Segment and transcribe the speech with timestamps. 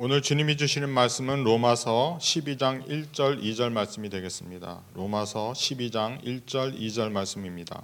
[0.00, 4.80] 오늘 주님이 주시는 말씀은 로마서 12장 1절 2절 말씀이 되겠습니다.
[4.94, 7.82] 로마서 12장 1절 2절 말씀입니다.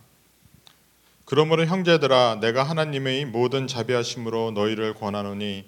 [1.25, 5.64] 그러므로 형제들아 내가 하나님의 모든 자비하심으로 너희를 권하노니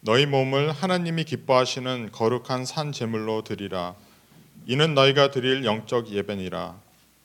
[0.00, 3.94] 너희 몸을 하나님이 기뻐하시는 거룩한 산 제물로 드리라
[4.66, 6.80] 이는 너희가 드릴 영적 예배니라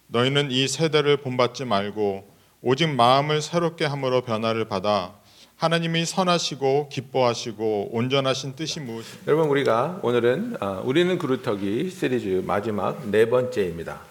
[0.07, 2.30] 너희는 이 세대를 본받지 말고
[2.62, 5.16] 오직 마음을 새롭게 함으로 변화를 받아
[5.58, 13.30] 하나님이 선하시고 기뻐하시고 온전하신 뜻이 무엇이 여러분 우리가 오늘은 아, 우리는 그루터기 시리즈 마지막 네
[13.30, 14.02] 번째입니다.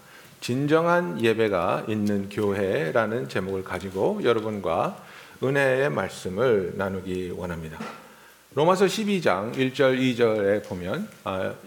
[0.41, 4.97] 진정한 예배가 있는 교회라는 제목을 가지고 여러분과
[5.43, 7.79] 은혜의 말씀을 나누기 원합니다.
[8.55, 11.09] 로마서 12장 1절 2절에 보면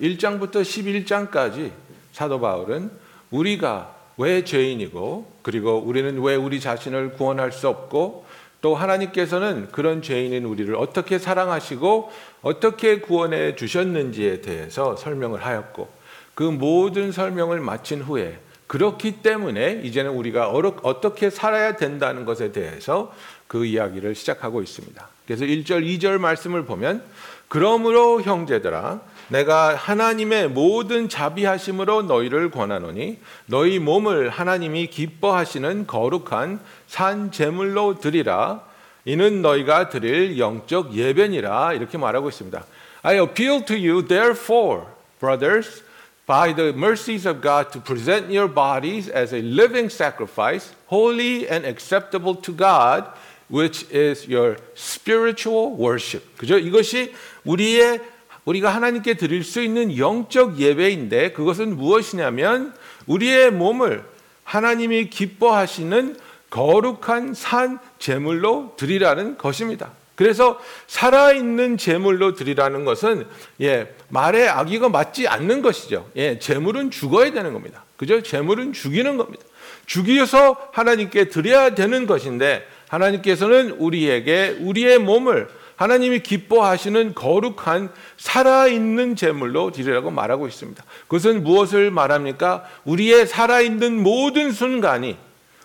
[0.02, 1.72] 1장부터 11장까지
[2.14, 2.90] 사도 바울은
[3.30, 8.27] 우리가 왜 죄인이고 그리고 우리는 왜 우리 자신을 구원할 수 없고
[8.62, 12.12] 또 하나님께서는 그런 죄인인 우리를 어떻게 사랑하시고
[12.42, 15.90] 어떻게 구원해 주셨는지에 대해서 설명을 하였고
[16.34, 23.14] 그 모든 설명을 마친 후에 그렇기 때문에 이제는 우리가 어떻게 살아야 된다는 것에 대해서
[23.48, 25.08] 그 이야기를 시작하고 있습니다.
[25.26, 27.04] 그래서 1절, 2절 말씀을 보면
[27.48, 38.00] 그러므로 형제들아 내가 하나님의 모든 자비하심으로 너희를 권하노니 너희 몸을 하나님이 기뻐하시는 거룩한 산 제물로
[38.00, 38.62] 드리라
[39.06, 42.66] 이는 너희가 드릴 영적 예배니라 이렇게 말하고 있습니다.
[43.04, 44.86] I appeal to you therefore
[45.20, 45.84] brothers
[46.26, 51.66] by the mercies of God to present your bodies as a living sacrifice holy and
[51.66, 53.06] acceptable to God
[53.50, 56.38] which is your spiritual worship.
[56.38, 56.58] 그죠?
[56.58, 57.14] 이것이
[57.48, 58.02] 우리의
[58.46, 62.74] 우리가 하나님께 드릴 수 있는 영적 예배인데 그것은 무엇이냐면
[63.08, 64.04] 우리의 몸을
[64.44, 66.16] 하나님이 기뻐하시는
[66.50, 69.92] 거룩한 산 제물로 드리라는 것입니다.
[70.16, 73.28] 그래서 살아있는 제물로 드리라는 것은
[73.62, 76.10] 예, 말의 악의가 맞지 않는 것이죠.
[76.16, 77.84] 예, 제물은 죽어야 되는 겁니다.
[77.98, 78.24] 그죠?
[78.24, 79.44] 제물은 죽이는 겁니다.
[79.86, 90.12] 죽여서 하나님께 드려야 되는 것인데 하나님께서는 우리에게 우리의 몸을 하나님이 기뻐하시는 거룩한 살아있는 제물로 드리라고
[90.12, 90.84] 말하고 있습니다.
[91.04, 92.66] 그것은 무엇을 말합니까?
[92.84, 95.18] 우리의 살아있는 모든 순간이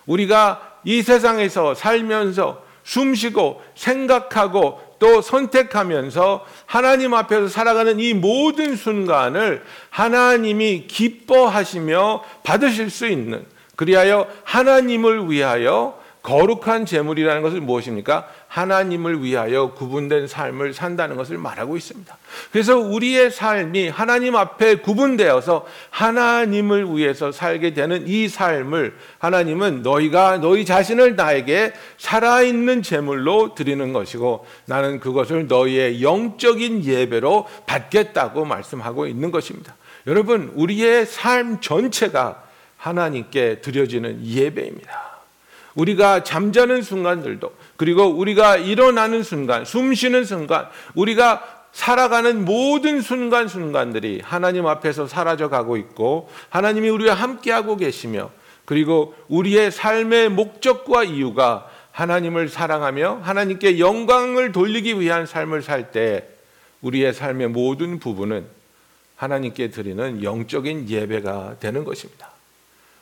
[0.07, 9.65] 우리가 이 세상에서 살면서 숨 쉬고 생각하고 또 선택하면서 하나님 앞에서 살아가는 이 모든 순간을
[9.91, 13.45] 하나님이 기뻐하시며 받으실 수 있는
[13.77, 18.29] 그리하여 하나님을 위하여 거룩한 제물이라는 것은 무엇입니까?
[18.47, 22.17] 하나님을 위하여 구분된 삶을 산다는 것을 말하고 있습니다.
[22.53, 30.65] 그래서 우리의 삶이 하나님 앞에 구분되어서 하나님을 위해서 살게 되는 이 삶을 하나님은 너희가 너희
[30.65, 39.75] 자신을 나에게 살아있는 제물로 드리는 것이고 나는 그것을 너희의 영적인 예배로 받겠다고 말씀하고 있는 것입니다.
[40.07, 42.43] 여러분, 우리의 삶 전체가
[42.77, 45.12] 하나님께 드려지는 예배입니다.
[45.75, 54.67] 우리가 잠자는 순간들도 그리고 우리가 일어나는 순간, 숨 쉬는 순간, 우리가 살아가는 모든 순간순간들이 하나님
[54.67, 58.31] 앞에서 사라져 가고 있고 하나님이 우리와 함께하고 계시며
[58.67, 66.29] 그리고 우리의 삶의 목적과 이유가 하나님을 사랑하며 하나님께 영광을 돌리기 위한 삶을 살 때
[66.83, 68.45] 우리의 삶의 모든 부분은
[69.17, 72.31] 하나님께 드리는 영적인 예배가 되는 것입니다.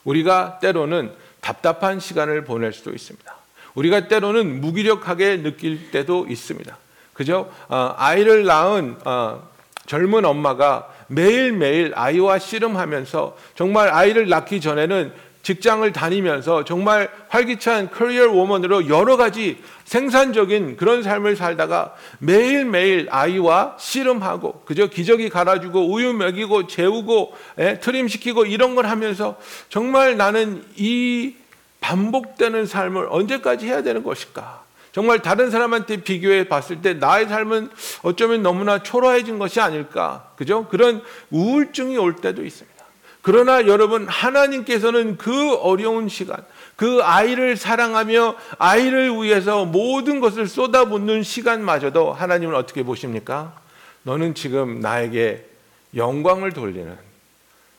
[0.04, 3.34] 우리가 때로는 답답한 시간을 보낼 수도 있습니다.
[3.74, 6.76] 우리가 때로는 무기력하게 느낄 때도 있습니다.
[7.12, 7.50] 그죠?
[7.68, 9.48] 어, 아이를 낳은 어,
[9.86, 15.12] 젊은 엄마가 매일매일 아이와 씨름하면서 정말 아이를 낳기 전에는
[15.42, 24.62] 직장을 다니면서 정말 활기찬 커리어 워먼으로 여러 가지 생산적인 그런 삶을 살다가 매일매일 아이와 씨름하고
[24.66, 29.38] 그저 기저귀 갈아주고 우유 먹이고 재우고 예, 트림시키고 이런 걸 하면서
[29.70, 31.34] 정말 나는 이
[31.80, 34.64] 반복되는 삶을 언제까지 해야 되는 것일까?
[34.92, 37.70] 정말 다른 사람한테 비교해 봤을 때 나의 삶은
[38.02, 40.30] 어쩌면 너무나 초라해진 것이 아닐까?
[40.36, 40.66] 그죠?
[40.68, 42.79] 그런 우울증이 올 때도 있습니다.
[43.22, 46.44] 그러나 여러분, 하나님께서는 그 어려운 시간,
[46.76, 53.60] 그 아이를 사랑하며 아이를 위해서 모든 것을 쏟아붓는 시간마저도 하나님은 어떻게 보십니까?
[54.04, 55.46] 너는 지금 나에게
[55.94, 56.96] 영광을 돌리는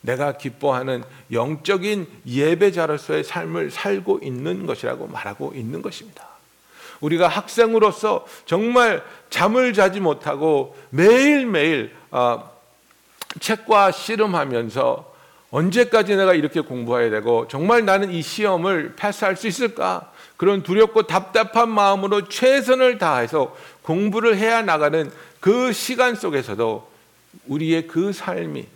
[0.02, 1.02] 내가 기뻐하는
[1.32, 6.26] 영적인 예배자로서의 삶을 살고 있는 것이라고 말하고 있는 것입니다.
[7.00, 12.50] 우리가 학생으로서 정말 잠을 자지 못하고 매일매일 어,
[13.40, 15.11] 책과 씨름하면서
[15.52, 20.10] 언제까지 내가 이렇게 공부해야 되고 정말 나는 이 시험을 패스할 수 있을까?
[20.38, 25.10] 그런 두렵고 답답한 마음으로 최선을 다해서 공부를 해야 나가는
[25.40, 26.90] 그 시간 속에서도
[27.46, 28.66] 우리의 그 삶이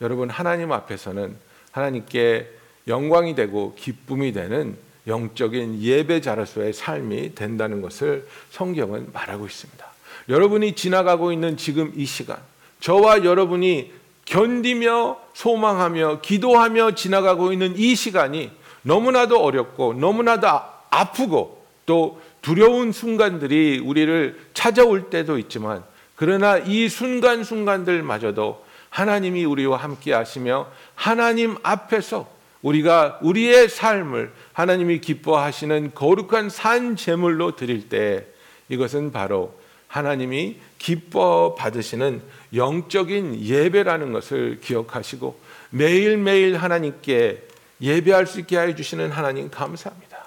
[0.00, 1.36] 여러분 하나님 앞에서는
[1.70, 2.50] 하나님께
[2.88, 4.76] 영광이 되고 기쁨이 되는
[5.06, 9.86] 영적인 예배자로서의 삶이 된다는 것을 성경은 말하고 있습니다.
[10.28, 12.38] 여러분이 지나가고 있는 지금 이 시간,
[12.80, 13.92] 저와 여러분이
[14.28, 18.50] 견디며 소망하며 기도하며 지나가고 있는 이 시간이
[18.82, 25.82] 너무나도 어렵고 너무나도 아- 아프고 또 두려운 순간들이 우리를 찾아올 때도 있지만
[26.14, 32.28] 그러나 이 순간순간들마저도 하나님이 우리와 함께 하시며 하나님 앞에서
[32.60, 38.26] 우리가 우리의 삶을 하나님이 기뻐하시는 거룩한 산 제물로 드릴 때
[38.68, 39.54] 이것은 바로
[39.86, 42.22] 하나님이 기뻐 받으시는
[42.54, 45.38] 영적인 예배라는 것을 기억하시고
[45.70, 47.42] 매일매일 하나님께
[47.80, 50.18] 예배할 수 있게 해 주시는 하나님 감사합니다.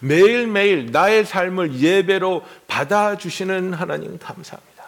[0.00, 4.84] 매일매일 나의 삶을 예배로 받아 주시는 하나님 감사합니다.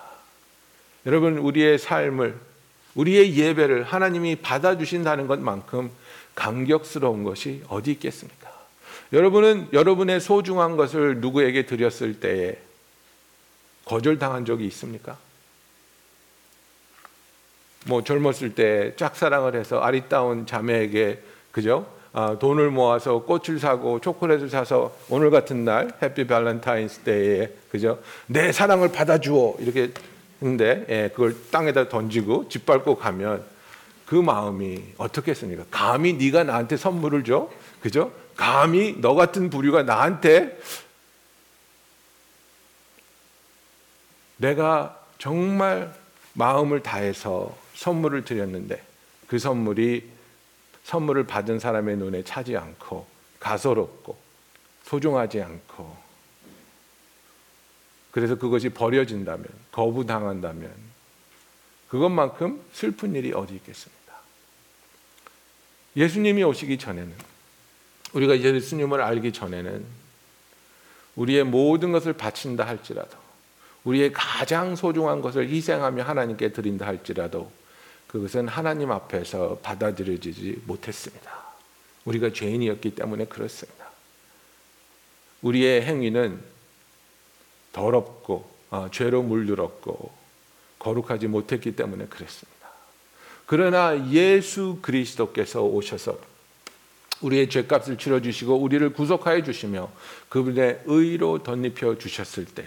[1.06, 2.38] 여러분 우리의 삶을
[2.94, 5.90] 우리의 예배를 하나님이 받아 주신다는 것만큼
[6.34, 8.50] 감격스러운 것이 어디 있겠습니까?
[9.12, 12.58] 여러분은 여러분의 소중한 것을 누구에게 드렸을 때에
[13.90, 15.16] 거절당한 적이 있습니까?
[17.86, 21.20] 뭐 젊었을 때 짝사랑을 해서 아리따운 자매에게
[21.50, 21.86] 그죠?
[22.12, 27.98] 아, 돈을 모아서 꽃을 사고 초콜릿을 사서 오늘 같은 날 해피 발렌타인스 데이에 그죠?
[28.28, 29.90] 내 사랑을 받아주어 이렇게
[30.40, 33.42] 했는데 예, 그걸 땅에다 던지고 짓밟고 가면
[34.06, 35.64] 그 마음이 어떻겠습니까?
[35.70, 37.50] 감히 네가 나한테 선물을 줘?
[37.80, 38.12] 그죠?
[38.36, 40.58] 감히 너 같은 부류가 나한테
[44.40, 45.94] 내가 정말
[46.32, 48.82] 마음을 다해서 선물을 드렸는데
[49.26, 50.08] 그 선물이
[50.84, 53.06] 선물을 받은 사람의 눈에 차지 않고
[53.38, 54.18] 가소롭고
[54.84, 55.96] 소중하지 않고
[58.10, 60.72] 그래서 그것이 버려진다면 거부당한다면
[61.88, 64.20] 그것만큼 슬픈 일이 어디 있겠습니까?
[65.96, 67.12] 예수님이 오시기 전에는
[68.14, 69.84] 우리가 예수님을 알기 전에는
[71.16, 73.19] 우리의 모든 것을 바친다 할지라도
[73.84, 77.50] 우리의 가장 소중한 것을 희생하며 하나님께 드린다 할지라도
[78.06, 81.40] 그것은 하나님 앞에서 받아들여지지 못했습니다.
[82.04, 83.86] 우리가 죄인이었기 때문에 그렇습니다.
[85.42, 86.40] 우리의 행위는
[87.72, 90.12] 더럽고 어, 죄로 물들었고
[90.78, 92.68] 거룩하지 못했기 때문에 그랬습니다.
[93.46, 96.18] 그러나 예수 그리스도께서 오셔서
[97.20, 99.90] 우리의 죄값을 치러 주시고 우리를 구속하여 주시며
[100.28, 102.64] 그분의 의로 덧입혀 주셨을 때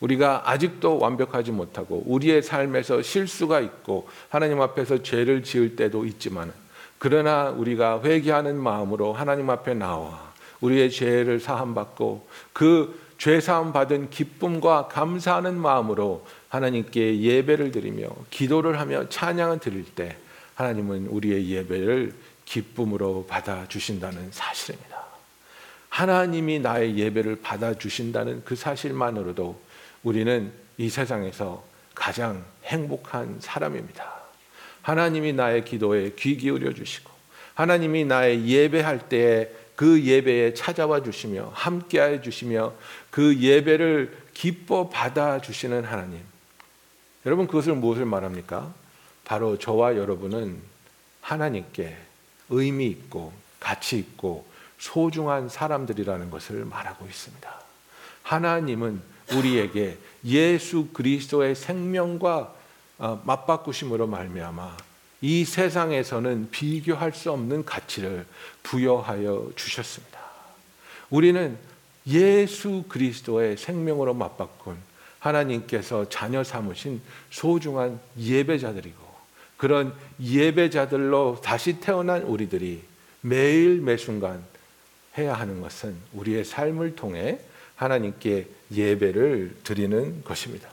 [0.00, 6.52] 우리가 아직도 완벽하지 못하고 우리의 삶에서 실수가 있고 하나님 앞에서 죄를 지을 때도 있지만
[6.98, 14.10] 그러나 우리가 회개하는 마음으로 하나님 앞에 나와 우리의 죄를 사함 받고 그 죄 사함 받은
[14.10, 20.16] 기쁨과 감사하는 마음으로 하나님께 예배를 드리며 기도를 하며 찬양을 드릴 때
[20.54, 22.14] 하나님은 우리의 예배를
[22.44, 25.04] 기쁨으로 받아 주신다는 사실입니다.
[25.88, 29.58] 하나님이 나의 예배를 받아 주신다는 그 사실만으로도
[30.02, 31.64] 우리는 이 세상에서
[31.94, 34.14] 가장 행복한 사람입니다.
[34.82, 37.10] 하나님이 나의 기도에 귀 기울여 주시고
[37.54, 42.72] 하나님이 나의 예배할 때에 그 예배에 찾아와 주시며 함께해 주시며
[43.10, 46.20] 그 예배를 기뻐 받아 주시는 하나님.
[47.24, 48.72] 여러분 그것을 무엇을 말합니까?
[49.24, 50.60] 바로 저와 여러분은
[51.20, 51.96] 하나님께
[52.50, 54.46] 의미 있고 가치 있고
[54.78, 57.60] 소중한 사람들이라는 것을 말하고 있습니다.
[58.22, 62.54] 하나님은 우리에게 예수 그리스도의 생명과
[62.98, 64.76] 어, 맞바꾸심으로 말미암아
[65.20, 68.26] 이 세상에서는 비교할 수 없는 가치를
[68.62, 70.18] 부여하여 주셨습니다.
[71.10, 71.58] 우리는
[72.06, 74.76] 예수 그리스도의 생명으로 맞바꾼
[75.18, 79.06] 하나님께서 자녀 삼으신 소중한 예배자들이고
[79.56, 82.82] 그런 예배자들로 다시 태어난 우리들이
[83.22, 84.44] 매일 매순간
[85.18, 87.40] 해야 하는 것은 우리의 삶을 통해
[87.74, 90.68] 하나님께 예배를 드리는 것입니다.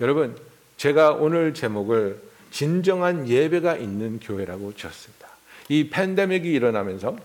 [0.00, 0.36] 여러분,
[0.76, 5.28] 제가 오늘 제목을 진정한 예배가 있는 교회라고 지었습니다.
[5.68, 7.16] 이 팬데믹이 일어나면서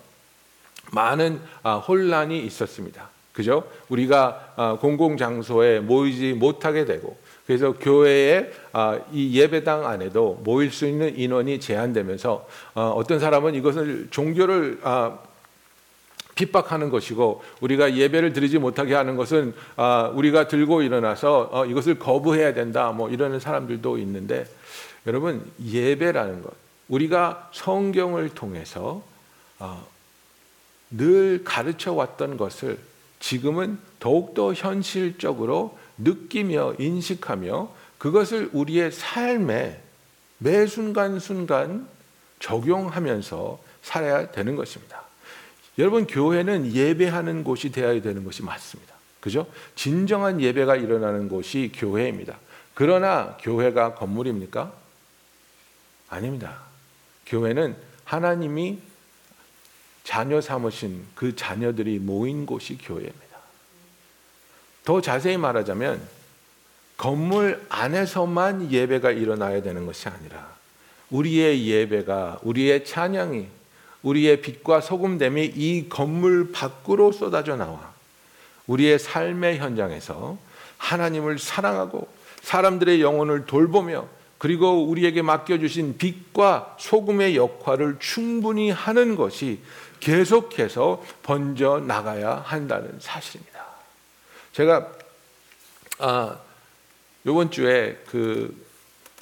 [0.91, 3.09] 많은 아, 혼란이 있었습니다.
[3.31, 3.67] 그죠?
[3.89, 10.85] 우리가 아, 공공 장소에 모이지 못하게 되고 그래서 교회에 아, 이 예배당 안에도 모일 수
[10.87, 15.19] 있는 인원이 제한되면서 어, 어떤 사람은 이것을 종교를 아,
[16.45, 22.53] 핍박하는 것이고 우리가 예배를 드리지 못하게 하는 것은 아, 우리가 들고 일어나서 어, 이것을 거부해야
[22.53, 24.45] 된다 뭐 이러는 사람들도 있는데
[25.07, 26.51] 여러분 예배라는 것
[26.87, 29.03] 우리가 성경을 통해서
[29.59, 29.85] 어,
[30.89, 32.77] 늘 가르쳐 왔던 것을
[33.19, 39.81] 지금은 더욱더 현실적으로 느끼며 인식하며 그것을 우리의 삶에
[40.39, 41.87] 매 순간순간
[42.39, 45.02] 적용하면서 살아야 되는 것입니다.
[45.77, 48.93] 여러분 교회는 예배하는 곳이 되어야 되는 것이 맞습니다.
[49.19, 49.47] 그죠?
[49.75, 52.37] 진정한 예배가 일어나는 곳이 교회입니다.
[52.73, 54.73] 그러나 교회가 건물입니까?
[56.09, 56.59] 아닙니다.
[57.25, 58.79] 교회는 하나님이
[60.03, 63.23] 자녀 삼으신 그 자녀들이 모인 곳이 교회입니다.
[64.83, 66.01] 더 자세히 말하자면
[66.97, 70.53] 건물 안에서만 예배가 일어나야 되는 것이 아니라
[71.09, 73.47] 우리의 예배가 우리의 찬양이
[74.03, 77.91] 우리의 빛과 소금됨이 이 건물 밖으로 쏟아져 나와
[78.67, 80.37] 우리의 삶의 현장에서
[80.77, 82.07] 하나님을 사랑하고
[82.41, 84.07] 사람들의 영혼을 돌보며
[84.37, 89.59] 그리고 우리에게 맡겨주신 빛과 소금의 역할을 충분히 하는 것이
[90.01, 93.63] 계속해서 번져 나가야 한다는 사실입니다.
[94.51, 94.91] 제가
[95.99, 96.37] 아,
[97.25, 98.53] 이번 주에 그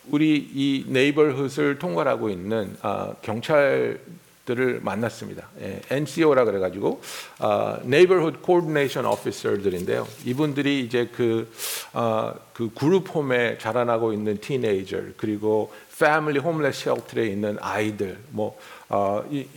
[0.09, 3.99] 우리 이 네이버훗을 통과하고 있는 아, 경찰
[4.45, 5.47] 들을 만났습니다.
[5.61, 7.01] 예, NCO라 그래가지고
[7.39, 10.07] 아, Neighborhood Coordination Officer들인데요.
[10.25, 11.51] 이분들이 이제 그,
[11.93, 18.57] 아, 그 그룹 홈에 자라나고 있는 티네이저 그리고 패밀리 홈레스 쉘터에 있는 아이들 뭐
[18.89, 19.47] 아, 이,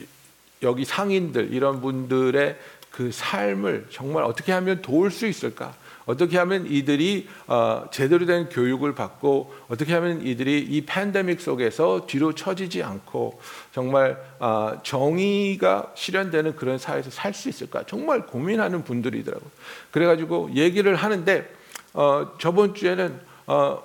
[0.62, 2.56] 여기 상인들 이런 분들의
[2.90, 5.74] 그 삶을 정말 어떻게 하면 도울 수 있을까?
[6.06, 12.34] 어떻게 하면 이들이 어, 제대로 된 교육을 받고 어떻게 하면 이들이 이 팬데믹 속에서 뒤로
[12.34, 13.40] 처지지 않고
[13.72, 19.50] 정말 어, 정의가 실현되는 그런 사회에서 살 수 있을까 정말 고민하는 분들이더라고요.
[19.90, 21.52] 그래가지고 얘기를 하는데
[21.92, 23.82] 어, 저번 주에는 어,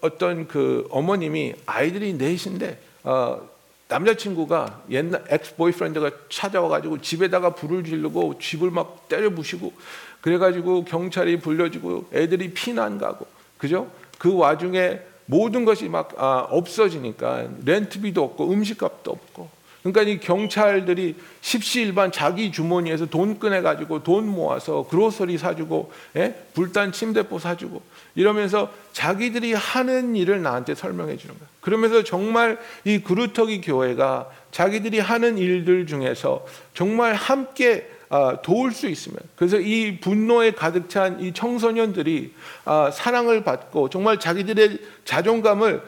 [0.00, 3.40] 어떤 그 어머님이 아이들이 넷인데 어,
[3.88, 9.72] 남자친구가 옛날 ex-boyfriend가 찾아와가지고 집에다가 불을 지르고 집을 막 때려 부시고
[10.20, 13.26] 그래가지고 경찰이 불려지고 애들이 피난 가고
[13.56, 13.90] 그죠?
[14.18, 22.12] 그 와중에 모든 것이 막 아, 없어지니까 렌트비도 없고 음식값도 없고 그러니까 이 경찰들이 십시일반
[22.12, 26.34] 자기 주머니에서 돈 꺼내 가지고 돈 모아서 그로서리 사주고 예?
[26.54, 27.82] 불단 침대포 사주고
[28.14, 31.48] 이러면서 자기들이 하는 일을 나한테 설명해 주는 거야.
[31.60, 36.44] 그러면서 정말 이 그루터기 교회가 자기들이 하는 일들 중에서
[36.74, 42.32] 정말 함께 아, 도울 수 있으면 그래서 이 분노에 가득 찬 이 청소년들이
[42.64, 45.82] 아, 사랑을 받고 정말 자기들의 자존감을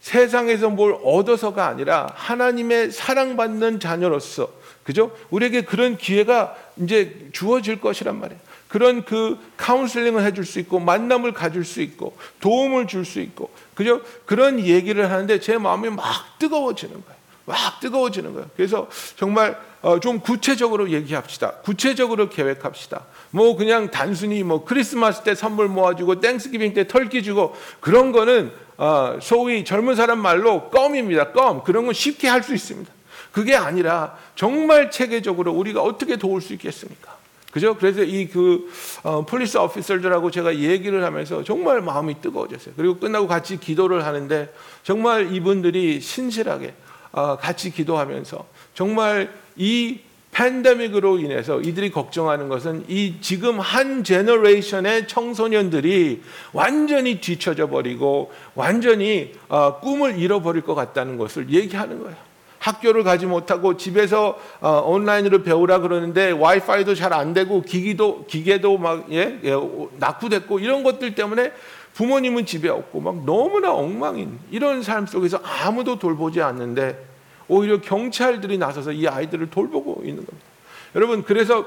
[0.00, 4.50] 세상에서 뭘 얻어서가 아니라 하나님의 사랑받는 자녀로서
[4.84, 5.14] 그죠?
[5.30, 8.40] 우리에게 그런 기회가 이제 주어질 것이란 말이에요.
[8.68, 14.00] 그런 그 카운슬링을 해줄 수 있고 만남을 가질 수 있고 도움을 줄 수 있고 그죠?
[14.26, 16.04] 그런 얘기를 하는데 제 마음이 막
[16.38, 17.18] 뜨거워지는 거예요.
[17.46, 18.48] 막 뜨거워지는 거예요.
[18.56, 21.52] 그래서 정말 어, 좀 구체적으로 얘기합시다.
[21.62, 23.04] 구체적으로 계획합시다.
[23.30, 29.18] 뭐 그냥 단순히 뭐 크리스마스 때 선물 모아주고 Thanksgiving 때 털기 주고 그런 거는 어,
[29.20, 31.32] 소위 젊은 사람 말로 껌입니다.
[31.32, 32.92] 껌 그런 건 쉽게 할 수 있습니다.
[33.32, 37.16] 그게 아니라 정말 체계적으로 우리가 어떻게 도울 수 있겠습니까?
[37.52, 37.76] 그죠?
[37.76, 38.70] 그래서 이그
[39.02, 42.74] 어, police officer들하고 제가 얘기를 하면서 정말 마음이 뜨거워졌어요.
[42.76, 46.74] 그리고 끝나고 같이 기도를 하는데 정말 이분들이 신실하게
[47.12, 49.98] 어, 같이 기도하면서 정말 이
[50.32, 56.22] 팬데믹으로 인해서 이들이 걱정하는 것은 이 지금 한 generation의 청소년들이
[56.52, 62.16] 완전히 뒤처져 버리고 완전히 어, 꿈을 잃어버릴 것 같다는 것을 얘기하는 거예요.
[62.60, 69.06] 학교를 가지 못하고 집에서 어, 온라인으로 배우라 그러는데 와이파이도 잘 안 되고 기기도 기계도 막
[69.10, 69.52] 예, 예,
[69.98, 71.52] 낙후됐고 이런 것들 때문에
[71.94, 77.07] 부모님은 집에 없고 막 너무나 엉망인 이런 삶 속에서 아무도 돌보지 않는데
[77.48, 80.46] 오히려 경찰들이 나서서 이 아이들을 돌보고 있는 겁니다.
[80.94, 81.66] 여러분, 그래서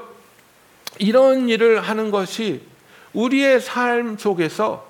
[0.98, 2.62] 이런 일을 하는 것이
[3.12, 4.86] 우리의 삶 속에서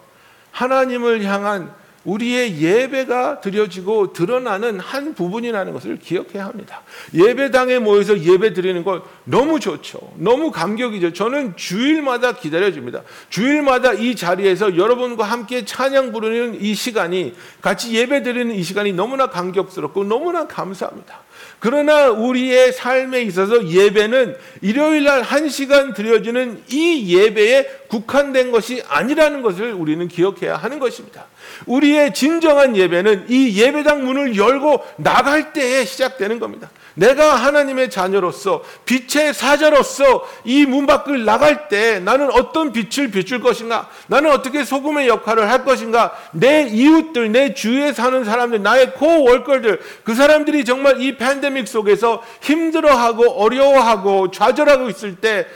[0.53, 6.83] 하나님을 향한 우리의 예배가 드려지고 드러나는 한 부분이라는 것을 기억해야 합니다.
[7.15, 9.99] 예배당에 모여서 예배 드리는 건 너무 좋죠.
[10.17, 11.13] 너무 감격이죠.
[11.13, 13.03] 저는 주일마다 기다려집니다.
[13.31, 19.29] 주일마다 이 자리에서 여러분과 함께 찬양 부르는 이 시간이 같이 예배 드리는 이 시간이 너무나
[19.29, 21.22] 감격스럽고 너무나 감사합니다.
[21.63, 29.73] 그러나 우리의 삶에 있어서 예배는 일요일 날한 시간 드려지는 이 예배에 국한된 것이 아니라는 것을
[29.73, 31.27] 우리는 기억해야 하는 것입니다.
[31.67, 36.69] 우리의 진정한 예배는 이 예배당 문을 열고 나갈 때에 시작되는 겁니다.
[36.95, 43.89] 내가 하나님의 자녀로서 빛의 사자로서 이 문 밖을 나갈 때 나는 어떤 빛을 비출 것인가?
[44.09, 46.13] 나는 어떻게 소금의 역할을 할 것인가?
[46.33, 53.31] 내 이웃들, 내 주위에 사는 사람들, 나의 코월걸들, 그 사람들이 정말 이 팬데믹 속에서 힘들어하고
[53.33, 55.47] 어려워하고 좌절하고 있을 때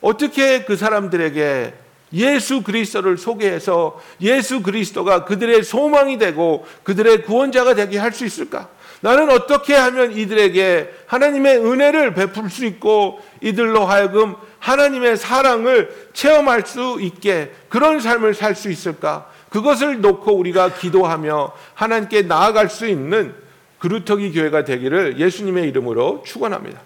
[0.00, 1.74] 어떻게 그 사람들에게
[2.14, 8.68] 예수 그리스도를 소개해서 예수 그리스도가 그들의 소망이 되고 그들의 구원자가 되게 할 수 있을까?
[9.00, 16.98] 나는 어떻게 하면 이들에게 하나님의 은혜를 베풀 수 있고 이들로 하여금 하나님의 사랑을 체험할 수
[17.00, 19.26] 있게 그런 삶을 살 수 있을까?
[19.48, 23.34] 그것을 놓고 우리가 기도하며 하나님께 나아갈 수 있는
[23.82, 26.80] 그루터기 교회가 되기를 예수님의 이름으로 축원합니다.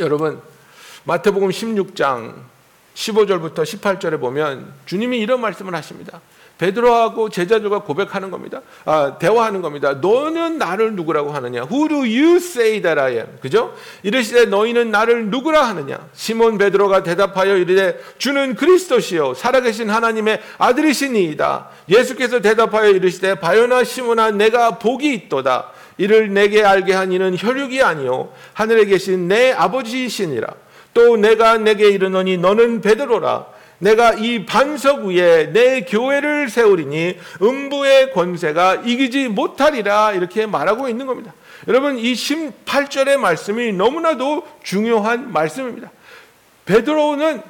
[0.00, 0.38] 여러분
[1.04, 2.34] 마태복음 16장
[2.94, 6.20] 15절부터 18절에 보면 주님이 이런 말씀을 하십니다.
[6.58, 8.60] 베드로하고 제자들과 고백하는 겁니다.
[8.84, 9.94] 아, 대화하는 겁니다.
[9.94, 11.66] 너는 나를 누구라고 하느냐?
[11.70, 13.26] Who do you say that I am?
[13.40, 13.74] 그죠?
[14.02, 15.98] 이르시되 너희는 나를 누구라 하느냐?
[16.12, 21.68] 시몬 베드로가 대답하여 이르되 주는 그리스도시요 살아계신 하나님의 아들이시니이다.
[21.88, 25.70] 예수께서 대답하여 이르시되 바요나 시몬아 내가 복이 있도다.
[25.98, 30.48] 이를 내게 알게 한 이는 혈육이 아니요 하늘에 계신 내 아버지이시니라.
[30.94, 33.46] 또 내가 내게 이르노니 너는 베드로라.
[33.82, 41.34] 내가 이 반석 위에 내 교회를 세우리니 음부의 권세가 이기지 못하리라 이렇게 말하고 있는 겁니다.
[41.66, 45.90] 여러분 이 18절의 말씀이 너무나도 중요한 말씀입니다.
[46.64, 47.42] 베드로는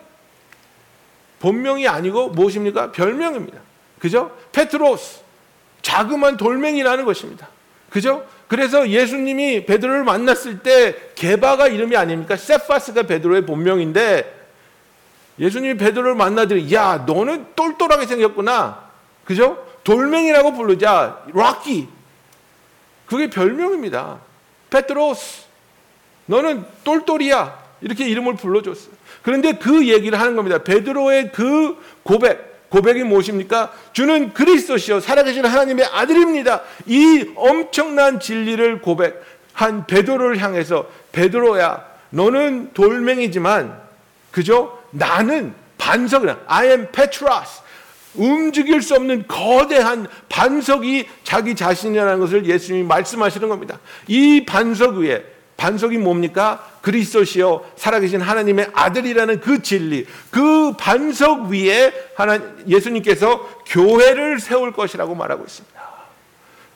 [1.41, 2.93] 본명이 아니고 무엇입니까?
[2.93, 3.59] 별명입니다.
[3.99, 4.35] 그죠?
[4.53, 5.21] 페트로스
[5.83, 7.49] 자그만 돌멩이라는 것입니다.
[7.91, 8.27] 그죠?
[8.49, 12.37] 그래서 예수님이 베드로를 만났을 때 게바가 이름이 아닙니까?
[12.37, 14.41] 세파스가 베드로의 본명인데
[15.39, 18.91] 예수님이 베드로를 만나더니 야 너는 똘똘하게 생겼구나.
[19.25, 19.65] 그죠?
[19.85, 21.23] 돌멩이라고 부르자.
[21.33, 21.88] Rocky.
[23.07, 24.19] 그게 별명입니다.
[24.71, 25.45] 페트로스.
[26.27, 27.61] 너는 똘똘이야.
[27.81, 28.93] 이렇게 이름을 불러줬어요.
[29.23, 30.59] 그런데 그 얘기를 하는 겁니다.
[30.62, 32.53] 베드로의 그 고백.
[32.71, 33.71] 고백이 무엇입니까?
[33.93, 36.62] 주는 그리스도시요 살아계신 하나님의 아들입니다.
[36.87, 43.79] 이 엄청난 진리를 고백한 베드로를 향해서 베드로야 너는 돌멩이지만
[44.31, 44.82] 그죠?
[44.92, 46.38] 나는 반석이라.
[46.46, 47.62] I am Petros.
[48.14, 53.78] 움직일 수 없는 거대한 반석이 자기 자신이라는 것을 예수님이 말씀하시는 겁니다.
[54.07, 55.24] 이 반석 위에
[55.57, 56.68] 반석이 뭡니까?
[56.83, 65.44] 그리스도시요 살아계신 하나님의 아들이라는 그 진리, 그 반석 위에 하나 예수님께서 교회를 세울 것이라고 말하고
[65.44, 65.71] 있습니다.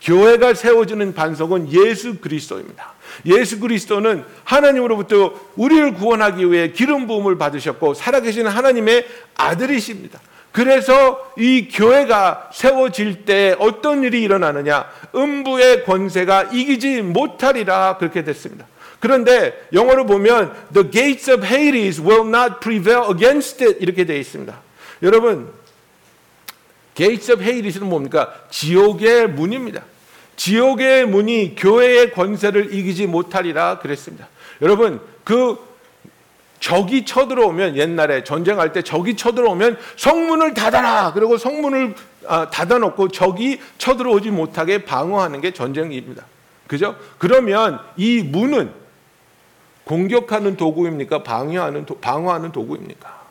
[0.07, 2.95] 교회가 세워지는 반석은 예수 그리스도입니다.
[3.27, 10.21] 예수 그리스도는 하나님으로부터 우리를 구원하기 위해 기름 부음을 받으셨고 살아계신 하나님의 아들이십니다.
[10.53, 14.89] 그래서 이 교회가 세워질 때 어떤 일이 일어나느냐?
[15.15, 18.65] 음부의 권세가 이기지 못하리라 그렇게 됐습니다.
[19.01, 24.57] 그런데 영어로 보면 the gates of Hades will not prevail against it 이렇게 되어 있습니다.
[25.03, 25.53] 여러분
[26.95, 28.33] gates of Hades는 뭡니까?
[28.49, 29.83] 지옥의 문입니다.
[30.37, 34.29] 지옥의 문이 교회의 권세를 이기지 못하리라 그랬습니다.
[34.63, 35.59] 여러분 그
[36.61, 41.13] 적이 쳐들어오면 옛날에 전쟁할 때 적이 쳐들어오면 성문을 닫아라.
[41.13, 41.95] 그리고 성문을
[42.27, 46.25] 아, 닫아놓고 적이 쳐들어오지 못하게 방어하는 게 전쟁입니다.
[46.67, 46.97] 그죠?
[47.19, 48.73] 그러면 이 문은
[49.85, 51.23] 공격하는 도구입니까?
[51.23, 53.23] 방어하는 도, 방어하는 도구입니까?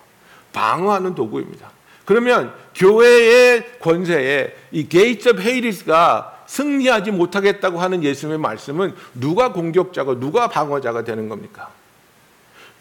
[0.54, 1.70] 방어하는 도구입니다.
[2.06, 11.04] 그러면 교회의 권세에 이 게이츠 헤이리스가 승리하지 못하겠다고 하는 예수님의 말씀은 누가 공격자고 누가 방어자가
[11.04, 11.70] 되는 겁니까?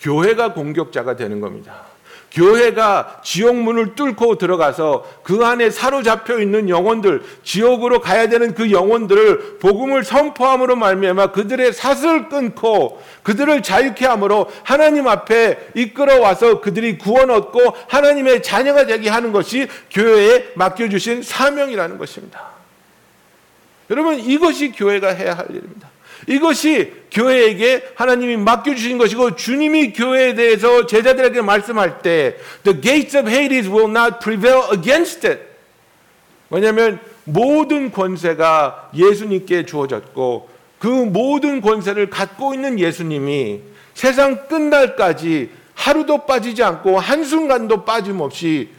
[0.00, 1.94] 교회가 공격자가 되는 겁니다.
[2.35, 10.03] 교회가 지옥문을 뚫고 들어가서 그 안에 사로잡혀 있는 영혼들, 지옥으로 가야 되는 그 영혼들을 복음을
[10.03, 17.61] 선포함으로 말미암아 그들의 사슬 끊고 그들을 자유케 함으로 하나님 앞에 이끌어 와서 그들이 구원 얻고
[17.87, 22.55] 하나님의 자녀가 되게 하는 것이 교회에 맡겨 주신 사명이라는 것입니다.
[23.90, 25.90] 여러분 이것이 교회가 해야 할 일입니다.
[26.26, 33.68] 이것이 교회에게 하나님이 맡겨주신 것이고 주님이 교회에 대해서 제자들에게 말씀할 때 The gates of Hades
[33.68, 35.42] will not prevail against it.
[36.50, 43.60] 왜냐하면 모든 권세가 예수님께 주어졌고 그 모든 권세를 갖고 있는 예수님이
[43.94, 48.70] 세상 끝날까지 하루도 빠지지 않고 한순간도 빠짐없이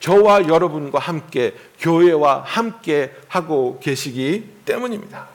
[0.00, 5.28] 저와 여러분과 함께 교회와 함께 하고 계시기 때문입니다.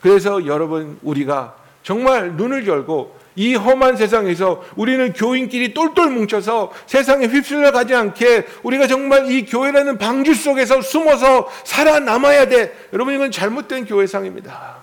[0.00, 7.72] 그래서 여러분 우리가 정말 눈을 열고 이 험한 세상에서 우리는 교인끼리 똘똘 뭉쳐서 세상에 휩쓸려
[7.72, 12.72] 가지 않게 우리가 정말 이 교회라는 방주 속에서 숨어서 살아남아야 돼.
[12.92, 14.76] 여러분 이건 잘못된 교회상입니다.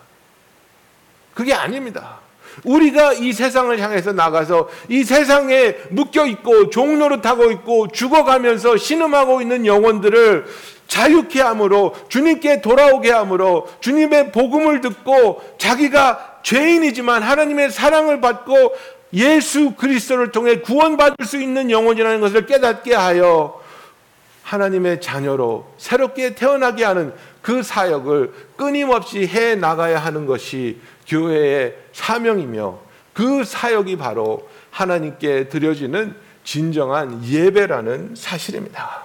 [1.34, 2.20] 그게 아닙니다.
[2.64, 10.46] 우리가 이 세상을 향해서 나가서 이 세상에 묶여 있고 종노릇하고 있고 죽어가면서 신음하고 있는 영혼들을
[10.88, 18.76] 자유케 함으로 주님께 돌아오게 함으로 주님의 복음을 듣고 자기가 죄인이지만 하나님의 사랑을 받고
[19.14, 23.62] 예수 그리스도를 통해 구원받을 수 있는 영혼이라는 것을 깨닫게 하여
[24.44, 32.80] 하나님의 자녀로 새롭게 태어나게 하는 그 사역을 끊임없이 해 나가야 하는 것이 교회의 사명이며
[33.14, 39.04] 그 사역이 바로 하나님께 드려지는 진정한 예배라는 사실입니다.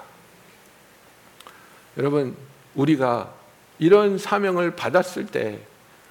[1.98, 2.36] 여러분,
[2.74, 3.32] 우리가
[3.78, 5.60] 이런 사명을 받았을 때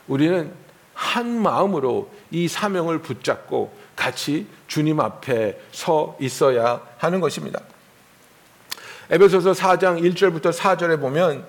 [0.07, 0.51] 우리는
[0.93, 7.61] 한 마음으로 이 사명을 붙잡고 같이 주님 앞에 서 있어야 하는 것입니다.
[9.09, 11.45] 에베소서 4장 1절부터 4절에 보면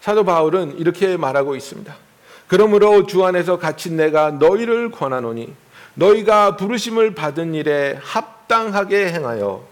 [0.00, 1.96] 사도 바울은 이렇게 말하고 있습니다.
[2.48, 5.52] 그러므로 주 안에서 갇힌 내가 너희를 권하노니
[5.94, 9.64] 너희가 부르심을 받은 일에 합당하게 행하여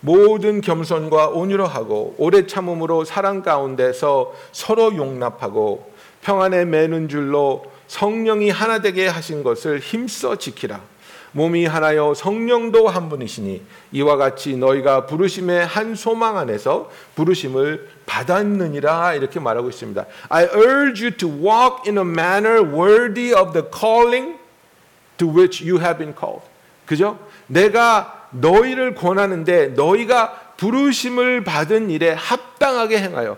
[0.00, 5.90] 모든 겸손과 온유로 하고 오래 참음으로 사랑 가운데서 서로 용납하고
[6.22, 10.80] 평안에 매는 줄로 성령이 하나 되게 하신 것을 힘써 지키라.
[11.36, 13.60] 몸이 하나요 성령도 한 분이시니
[13.92, 20.06] 이와 같이 너희가 부르심의 한 소망 안에서 부르심을 받았느니라 이렇게 말하고 있습니다.
[20.30, 24.38] I urge you to walk in a manner worthy of the calling
[25.18, 26.42] to which you have been called.
[26.86, 27.18] 그죠?
[27.48, 33.36] 내가 너희를 권하는데 너희가 부르심을 받은 일에 합당하게 행하여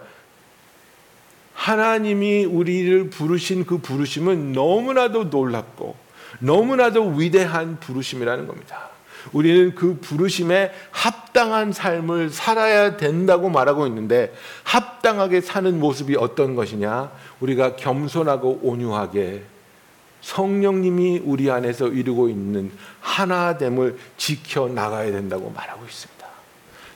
[1.52, 6.07] 하나님이 우리를 부르신 그 부르심은 너무나도 놀랍고
[6.38, 8.88] 너무나도 위대한 부르심이라는 겁니다.
[9.32, 14.32] 우리는 그 부르심에 합당한 삶을 살아야 된다고 말하고 있는데
[14.64, 17.10] 합당하게 사는 모습이 어떤 것이냐?
[17.40, 19.42] 우리가 겸손하고 온유하게
[20.20, 26.26] 성령님이 우리 안에서 이루고 있는 하나됨을 지켜 나가야 된다고 말하고 있습니다.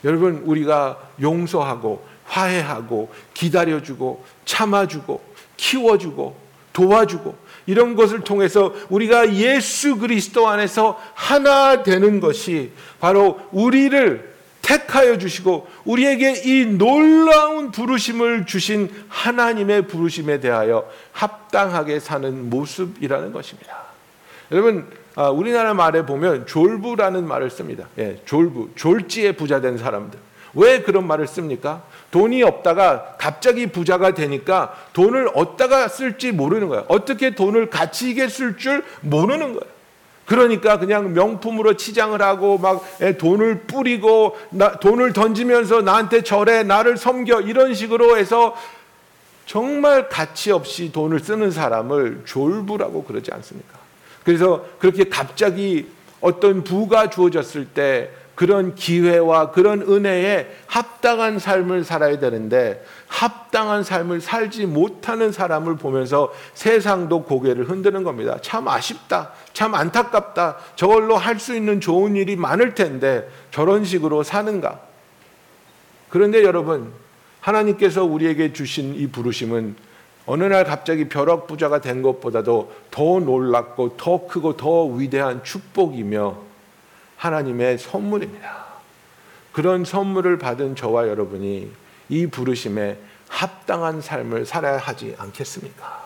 [0.05, 5.23] 여러분 우리가 용서하고 화해하고 기다려주고 참아주고
[5.57, 6.37] 키워주고
[6.73, 15.67] 도와주고 이런 것을 통해서 우리가 예수 그리스도 안에서 하나 되는 것이 바로 우리를 택하여 주시고
[15.85, 23.83] 우리에게 이 놀라운 부르심을 주신 하나님의 부르심에 대하여 합당하게 사는 모습이라는 것입니다.
[24.51, 27.89] 여러분 아, 우리나라 말에 보면 졸부라는 말을 씁니다.
[27.99, 30.19] 예, 졸부, 졸지에 부자 된 사람들.
[30.55, 31.83] 왜 그런 말을 씁니까?
[32.11, 36.85] 돈이 없다가 갑자기 부자가 되니까 돈을 어디다가 쓸지 모르는 거예요.
[36.89, 39.73] 어떻게 돈을 가치 있게 쓸 줄 모르는 거예요.
[40.27, 42.85] 그러니까 그냥 명품으로 치장을 하고 막
[43.19, 48.55] 돈을 뿌리고 나, 돈을 던지면서 나한테 절해 나를 섬겨 이런 식으로 해서
[49.47, 53.79] 정말 가치 없이 돈을 쓰는 사람을 졸부라고 그러지 않습니까?
[54.25, 55.89] 그래서 그렇게 갑자기
[56.21, 64.67] 어떤 부가 주어졌을 때 그런 기회와 그런 은혜에 합당한 삶을 살아야 되는데 합당한 삶을 살지
[64.67, 68.39] 못하는 사람을 보면서 세상도 고개를 흔드는 겁니다.
[68.41, 69.33] 참 아쉽다.
[69.53, 70.57] 참 안타깝다.
[70.77, 74.81] 저걸로 할 수 있는 좋은 일이 많을 텐데 저런 식으로 사는가?
[76.09, 76.93] 그런데 여러분,
[77.41, 79.75] 하나님께서 우리에게 주신 이 부르심은
[80.27, 86.52] 어느 날 갑자기 벼락 부자가 된 것보다도 더 놀랍고 더 크고 더 위대한 축복이며
[87.23, 88.65] 하나님의 선물입니다.
[89.53, 91.71] 그런 선물을 받은 저와 여러분이
[92.09, 96.03] 이 부르심에 합당한 삶을 살아야 하지 않겠습니까?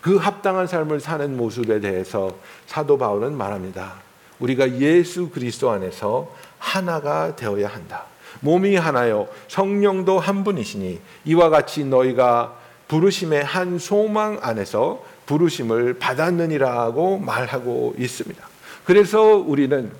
[0.00, 2.34] 그 합당한 삶을 사는 모습에 대해서
[2.66, 3.96] 사도 바울은 말합니다.
[4.38, 8.06] 우리가 예수 그리스도 안에서 하나가 되어야 한다.
[8.40, 12.56] 몸이 하나요, 성령도 한 분이시니 이와 같이 너희가
[12.88, 18.51] 부르심의 한 소망 안에서 부르심을 받았느니라고 말하고 있습니다.
[18.84, 19.92] 그래서 우리는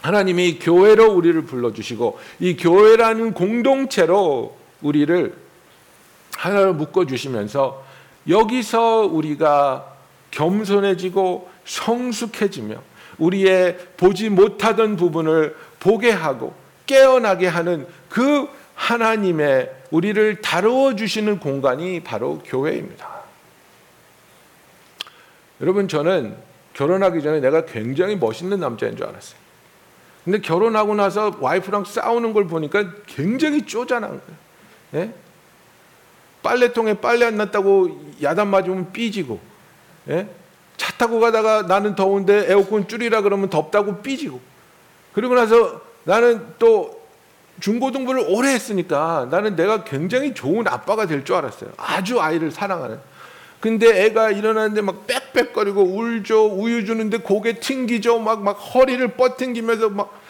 [0.00, 5.34] 하나님이 교회로 우리를 불러주시고 이 교회라는 공동체로 우리를
[6.36, 7.84] 하나로 묶어주시면서
[8.28, 9.94] 여기서 우리가
[10.32, 12.76] 겸손해지고 성숙해지며
[13.18, 16.54] 우리의 보지 못하던 부분을 보게 하고
[16.86, 23.08] 깨어나게 하는 그 하나님의 우리를 다루어 주시는 공간이 바로 교회입니다.
[25.60, 26.36] 여러분 저는
[26.74, 29.40] 결혼하기 전에 내가 굉장히 멋있는 남자인 줄 알았어요.
[30.24, 34.22] 근데 결혼하고 나서 와이프랑 싸우는 걸 보니까 굉장히 쪼잔한 거예요.
[34.94, 35.14] 예?
[36.42, 39.40] 빨래통에 빨래 안 났다고 야단 맞으면 삐지고,
[40.08, 40.28] 예?
[40.76, 44.40] 차 타고 가다가 나는 더운데 에어컨 줄이라 그러면 덥다고 삐지고,
[45.12, 47.02] 그리고 나서 나는 또
[47.60, 51.70] 중고등부를 오래 했으니까 나는 내가 굉장히 좋은 아빠가 될 줄 알았어요.
[51.76, 52.98] 아주 아이를 사랑하는.
[53.62, 56.48] 근데 애가 일어나는데 막 빽빽거리고 울죠.
[56.48, 58.18] 우유 주는데 고개 튕기죠.
[58.18, 60.20] 막, 막 허리를 뻗팅기면서 막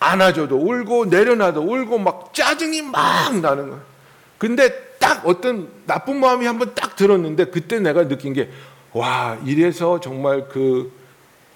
[0.00, 3.80] 안아줘도 울고 내려놔도 울고 막 짜증이 막 나는 거예요.
[4.36, 4.68] 근데
[4.98, 8.50] 딱 어떤 나쁜 마음이 한번 딱 들었는데 그때 내가 느낀 게
[8.90, 10.90] 와, 이래서 정말 그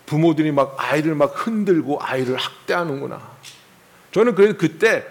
[0.06, 3.20] 부모들이 막 아이를 막 흔들고 아이를 학대하는구나.
[4.12, 5.04] 저는 그래서 그때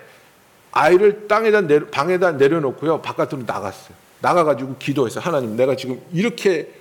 [0.72, 3.02] 아이를 땅에다 내려, 방에다 내려놓고요.
[3.02, 4.05] 바깥으로 나갔어요.
[4.26, 5.24] 나가가지고 기도했어요.
[5.24, 6.72] 하나님, 내가 지금 이렇게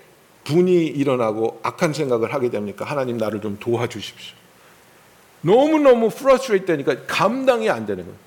[0.45, 2.85] 분이 일어나고 악한 생각을 하게 됩니까?
[2.87, 4.35] 하나님 나를 좀 도와주십시오.
[5.43, 8.19] 너무너무 frustrate 되니까 감당이 안 되는 거예요.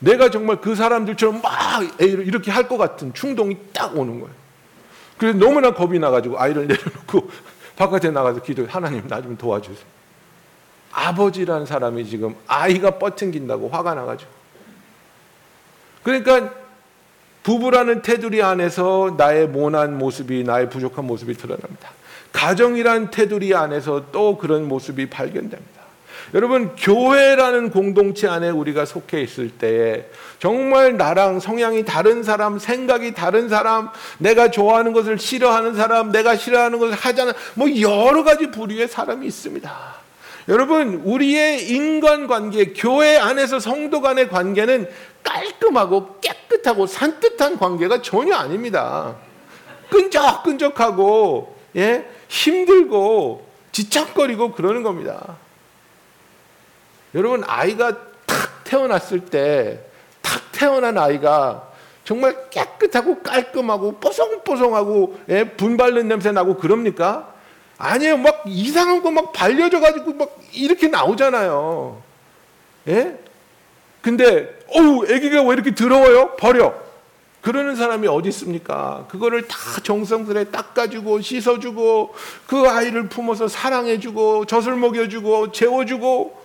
[0.00, 4.34] 내가 정말 그 사람들처럼 막 이렇게 할 것 같은 충동이 딱 오는 거예요.
[5.18, 7.30] 그래서 너무나 겁이 나가지고 아이를 내려놓고
[7.76, 8.68] 바깥에 나가서 기도해.
[8.70, 9.94] 하나님 나 좀 도와주세요.
[10.92, 14.30] 아버지라는 사람이 지금 아이가 뻗팅긴다고 화가 나가지고.
[16.02, 16.63] 그러니까
[17.44, 21.90] 부부라는 테두리 안에서 나의 모난 모습이 나의 부족한 모습이 드러납니다.
[22.32, 25.84] 가정이란 테두리 안에서 또 그런 모습이 발견됩니다.
[26.32, 30.06] 여러분 교회라는 공동체 안에 우리가 속해 있을 때에
[30.38, 36.78] 정말 나랑 성향이 다른 사람, 생각이 다른 사람, 내가 좋아하는 것을 싫어하는 사람, 내가 싫어하는
[36.78, 40.03] 것을 하자는 뭐 여러 가지 부류의 사람이 있습니다.
[40.48, 44.88] 여러분 우리의 인간 관계, 교회 안에서 성도 간의 관계는
[45.22, 49.16] 깔끔하고 깨끗하고 산뜻한 관계가 전혀 아닙니다.
[49.90, 55.36] 끈적끈적하고 예 힘들고 지착거리고 그러는 겁니다.
[57.14, 61.68] 여러분 아이가 탁 태어났을 때 탁 태어난 아이가
[62.02, 67.33] 정말 깨끗하고 깔끔하고 뽀송뽀송하고 예, 분 밟는 냄새 나고 그럽니까?
[67.78, 68.16] 아니에요.
[68.18, 72.02] 막 이상한 거 막 발려져 가지고 막 이렇게 나오잖아요.
[72.88, 73.18] 예?
[74.02, 76.36] 근데 어우 아기가 왜 이렇게 더러워요?
[76.36, 76.74] 버려.
[77.40, 79.04] 그러는 사람이 어디 있습니까?
[79.08, 82.14] 그거를 다 정성스레 닦아주고 씻어주고
[82.46, 86.42] 그 아이를 품어서 사랑해주고 젖을 먹여주고 재워주고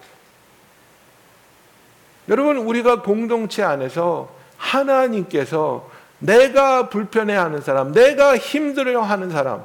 [2.28, 5.89] 여러분 우리가 공동체 안에서 하나님께서
[6.20, 9.63] 내가 불편해하는 사람, 내가 힘들어하는 사람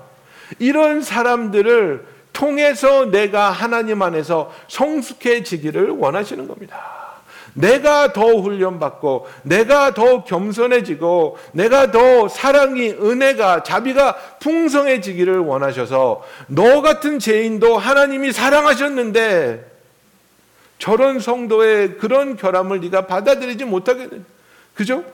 [0.59, 7.05] 이런 사람들을 통해서 내가 하나님 안에서 성숙해지기를 원하시는 겁니다.
[7.55, 17.21] 내가 더 훈련받고, 내가 더 겸손해지고, 내가 더 사랑이, 은혜가, 자비가 풍성해지기를 원하셔서, 너 같은
[17.21, 19.73] 죄인도 하나님이 사랑하셨는데,
[20.81, 24.21] 저런 성도의 그런 결함을 네가 받아들이지 못하게 돼.
[24.75, 25.05] 그죠?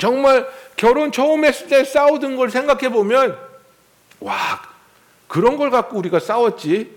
[0.00, 3.45] 정말 결혼 처음 했을 때 싸우던 걸 생각해 보면,
[4.20, 4.60] 와,
[5.28, 6.94] 그런 걸 갖고 우리가 싸웠지.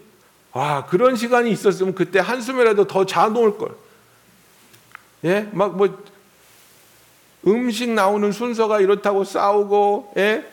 [0.52, 3.76] 와, 그런 시간이 있었으면 그때 한숨이라도 더 자놓을 걸.
[5.26, 6.04] 예, 막 뭐
[7.48, 10.46] 음식 나오는 순서가 이렇다고 싸우고, 예,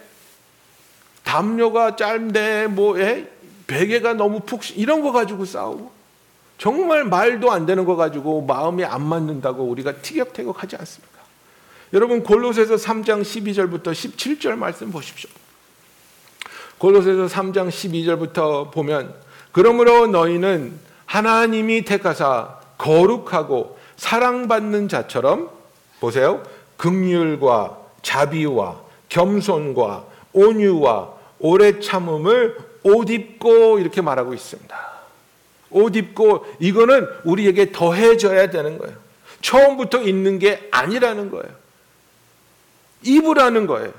[1.24, 3.30] 담요가 짧대, 뭐, 예,
[3.66, 5.90] 베개가 너무 푹 이런 거 가지고 싸우고,
[6.58, 11.16] 정말 말도 안 되는 거 가지고 마음이 안 맞는다고 우리가 티격태격하지 않습니까?
[11.92, 15.30] 여러분 골로새서 3장 12절부터 17절 말씀 보십시오.
[16.78, 19.14] 골로새서 3장 12절부터 보면
[19.52, 25.50] 그러므로 너희는 하나님이 택하사 거룩하고 사랑받는 자처럼
[26.00, 26.42] 보세요.
[26.76, 34.86] 긍휼과 자비와 겸손과 온유와 오래 참음을 옷 입고 이렇게 말하고 있습니다.
[35.70, 38.96] 옷 입고 이거는 우리에게 더해져야 되는 거예요.
[39.40, 41.46] 처음부터 있는 게 아니라는 거예요.
[43.02, 43.92] 입으라는 거예요.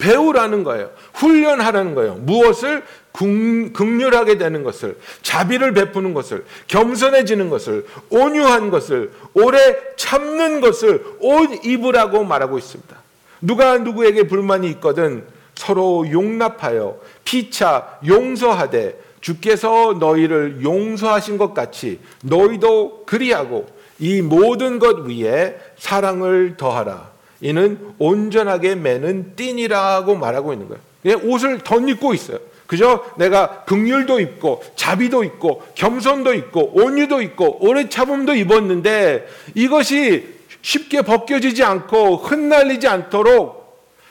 [0.00, 0.90] 배우라는 거예요.
[1.14, 2.14] 훈련하라는 거예요.
[2.14, 2.82] 무엇을
[3.12, 12.24] 극률하게 되는 것을, 자비를 베푸는 것을, 겸손해지는 것을, 온유한 것을, 오래 참는 것을 옷 입으라고
[12.24, 12.96] 말하고 있습니다.
[13.42, 23.68] 누가 누구에게 불만이 있거든 서로 용납하여 피차 용서하되 주께서 너희를 용서하신 것 같이 너희도 그리하고
[23.98, 27.10] 이 모든 것 위에 사랑을 더하라.
[27.40, 31.18] 이는 온전하게 매는 띠니라고 말하고 있는 거예요.
[31.24, 32.38] 옷을 덧입고 있어요.
[32.66, 33.04] 그죠?
[33.16, 41.64] 내가 극률도 있고 자비도 있고 겸손도 있고 온유도 있고 오래 참음도 입었는데 이것이 쉽게 벗겨지지
[41.64, 43.60] 않고 흩날리지 않도록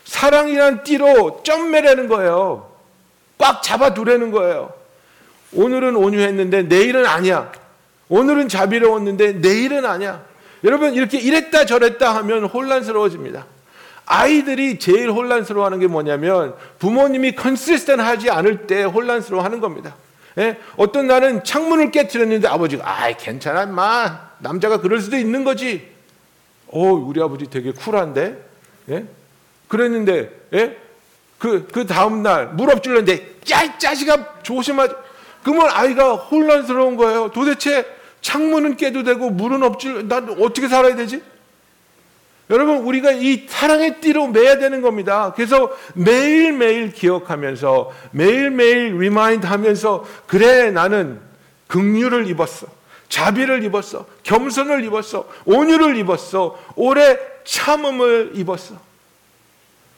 [0.04, 2.70] 사랑이란 띠로 점매라는 거예요.
[3.38, 4.74] 꽉 잡아두라는 거예요.
[5.54, 7.52] 오늘은 온유했는데 내일은 아니야.
[8.10, 10.26] 오늘은 자비로웠는데 내일은 아니야.
[10.64, 13.46] 여러분 이렇게 이랬다 저랬다 하면 혼란스러워집니다.
[14.06, 19.96] 아이들이 제일 혼란스러워하는 게 뭐냐면 부모님이 consistent 하지 않을 때 혼란스러워하는 겁니다.
[20.38, 20.58] 예?
[20.78, 25.88] 어떤 날은 창문을 깨뜨렸는데 아버지가 아이 괜찮아 마 남자가 그럴 수도 있는 거지.
[26.68, 28.38] 어 우리 아버지 되게 쿨한데,
[28.90, 29.06] 예?
[29.68, 30.78] 그랬는데, 예?
[31.40, 34.96] 그, 그 다음 날 물 엎질렀는데, 야, 이 자식아, 조심하자.
[35.44, 37.32] 그러면 아이가 혼란스러운 거예요.
[37.32, 37.86] 도대체
[38.22, 41.22] 창문은 깨도 되고, 물은 엎질, 난 어떻게 살아야 되지?
[42.50, 45.34] 여러분, 우리가 이 사랑의 띠로 매야 되는 겁니다.
[45.36, 51.20] 그래서 매일매일 기억하면서, 매일매일 remind 하면서, 그래, 나는
[51.68, 52.68] 긍휼을 입었어.
[53.10, 54.06] 자비를 입었어.
[54.24, 55.28] 겸손을 입었어.
[55.46, 56.58] 온유를 입었어.
[56.76, 58.76] 오래 참음을 입었어.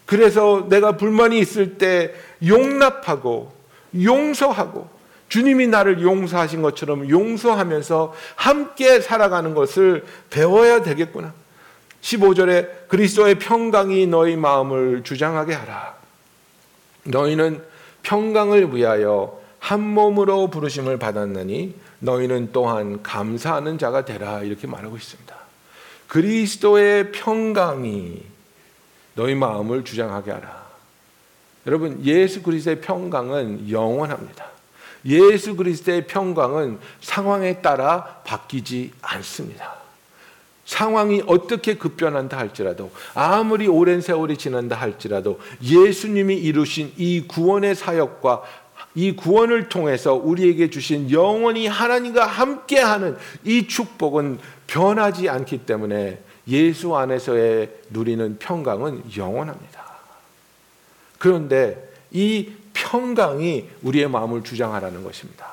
[0.06, 2.14] 그래서 내가 불만이 있을 때
[2.46, 3.54] 용납하고
[4.02, 4.90] 용서하고
[5.32, 11.34] 주님이 나를 용서하신 것처럼 용서하면서 함께 살아가는 것을 배워야 되겠구나.
[12.02, 15.96] 15절에 그리스도의 평강이 너희 마음을 주장하게 하라.
[17.06, 17.64] 너희는
[18.04, 25.34] 평강을 위하여 한 몸으로 부르심을 받았나니 너희는 또한 감사하는 자가 되라 이렇게 말하고 있습니다.
[26.10, 28.22] 그리스도의 평강이
[29.16, 30.66] 너희 마음을 주장하게 하라.
[31.68, 34.52] 여러분, 예수 그리스도의 평강은 영원합니다.
[35.06, 39.76] 예수 그리스도의 평강은 상황에 따라 바뀌지 않습니다.
[40.66, 48.44] 상황이 어떻게 급변한다 할지라도 아무리 오랜 세월이 지난다 할지라도 예수님이 이루신 이 구원의 사역과
[48.96, 57.70] 이 구원을 통해서 우리에게 주신 영원히 하나님과 함께하는 이 축복은 변하지 않기 때문에 예수 안에서의
[57.90, 59.82] 누리는 평강은 영원합니다.
[61.18, 65.50] 그런데 이 평강이 우리의 마음을 주장하라는 것입니다.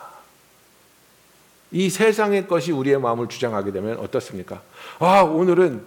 [1.71, 4.63] 이 세상의 것이 우리의 마음을 주장하게 되면 어떻습니까?
[4.99, 5.83] 아, 오늘은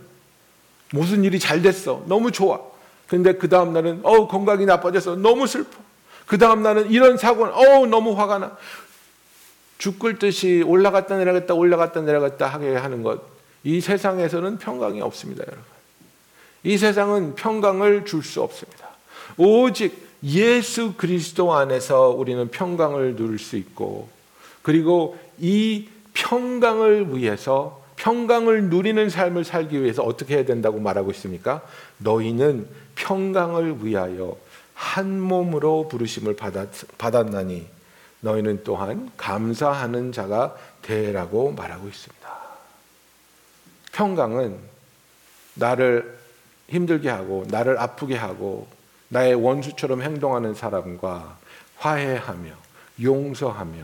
[0.92, 2.04] 무슨 일이 잘 됐어.
[2.08, 2.60] 너무 좋아.
[3.08, 5.78] 근데 그 다음 날은 어 건강이 나빠져서 너무 슬퍼.
[6.28, 8.58] 그 다음 날은 이런 사고는 어 너무 화가 나.
[9.78, 13.22] 죽을 듯이 올라갔다 내려갔다 올라갔다 내려갔다 하게 하는 것.
[13.64, 15.64] 이 세상에서는 평강이 없습니다, 여러분.
[16.64, 18.90] 이 세상은 평강을 줄 수 없습니다.
[19.38, 24.10] 오직 예수 그리스도 안에서 우리는 평강을 누릴 수 있고,
[24.62, 31.62] 그리고 이 평강을 위해서 평강을 누리는 삶을 살기 위해서 어떻게 해야 된다고 말하고 있습니까?
[32.00, 34.38] 너희는 평강을 위하여
[34.74, 37.68] 한 몸으로 부르심을 받았, 받았나니
[38.22, 42.32] 너희는 또한 감사하는 자가 되라고 말하고 있습니다.
[43.92, 44.58] 평강은
[45.56, 46.18] 나를
[46.70, 48.68] 힘들게 하고 나를 아프게 하고
[49.12, 51.38] 나의 원수처럼 행동하는 사람과
[51.78, 52.54] 화해하며
[53.02, 53.84] 용서하며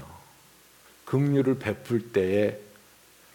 [1.06, 2.58] 긍휼을 베풀 때에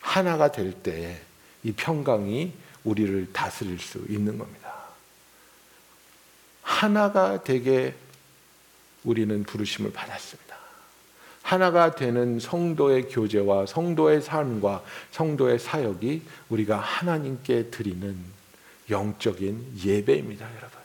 [0.01, 1.21] 하나가 될 때에
[1.63, 4.73] 이 평강이 우리를 다스릴 수 있는 겁니다.
[6.63, 7.95] 하나가 되게
[9.05, 10.57] 우리는 부르심을 받았습니다.
[11.43, 18.17] 하나가 되는 성도의 교제와 성도의 삶과 성도의 사역이 우리가 하나님께 드리는
[18.89, 20.82] 영적인 예배입니다, 여러분.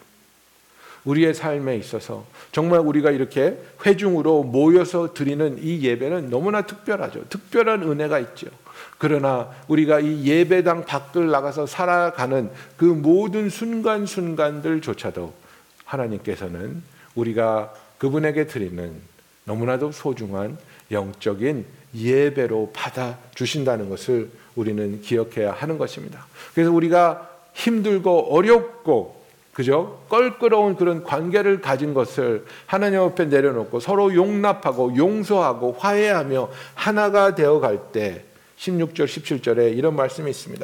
[1.08, 7.30] 우리의 삶에 있어서 정말 우리가 이렇게 회중으로 모여서 드리는 이 예배는 너무나 특별하죠.
[7.30, 8.48] 특별한 은혜가 있죠.
[8.98, 15.34] 그러나 우리가 이 예배당 밖을 나가서 살아가는 그 모든 순간순간들조차도
[15.86, 16.84] 하나님께서는
[17.16, 18.94] 우리가 그분에게 드리는
[19.46, 20.58] 너무나도 소중한
[20.92, 21.66] 영적인
[21.96, 26.26] 예배로 받아 주신다는 것을 우리는 기억해야 하는 것입니다.
[26.54, 29.17] 그래서 우리가 힘들고 어렵고
[29.58, 30.04] 그죠?
[30.08, 37.92] 껄끄러운 그런 관계를 가진 것을 하나님 앞에 내려놓고 서로 용납하고 용서하고 화해하며 하나가 되어 갈
[37.92, 38.24] 때
[38.60, 40.64] 16절 17절에 이런 말씀이 있습니다.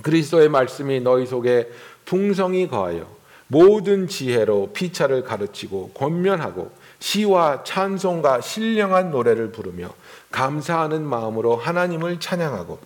[0.00, 1.70] 그리스도의 말씀이 너희 속에
[2.04, 3.08] 풍성히 거하여
[3.48, 9.92] 모든 지혜로 피차를 가르치고 권면하고 시와 찬송과 신령한 노래를 부르며
[10.30, 12.78] 감사하는 마음으로 하나님을 찬양하고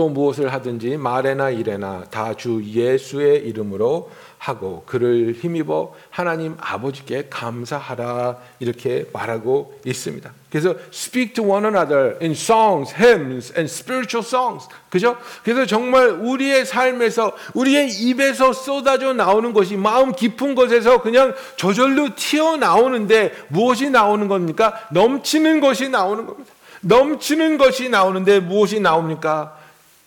[0.00, 8.38] 또 무엇을 하든지 말에나 일에나 다 주 예수의 이름으로 하고 그를 힘입어 하나님 아버지께 감사하라
[8.60, 10.32] 이렇게 말하고 있습니다.
[10.48, 14.66] 그래서 speak to one another in songs, hymns and spiritual songs.
[14.88, 15.18] 그죠?
[15.44, 22.56] 그래서 정말 우리의 삶에서 우리의 입에서 쏟아져 나오는 것이 마음 깊은 곳에서 그냥 저절로 튀어
[22.56, 24.80] 나오는데 무엇이 나오는 겁니까?
[24.92, 26.50] 넘치는 것이 나오는 겁니다.
[26.80, 29.59] 넘치는 것이 나오는데 무엇이 나옵니까?